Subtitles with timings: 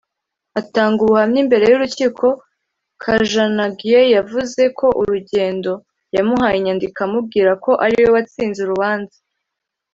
[0.59, 2.25] Atanga ubuhamya imbere y’urukiko
[3.03, 5.73] Kajanagye yavuze ko Rugendo
[6.15, 9.17] yamuhaye inyandiko amubwira ko ariwe watsinze urubanza